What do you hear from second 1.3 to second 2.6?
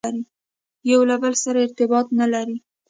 سره ارتباط نه لري.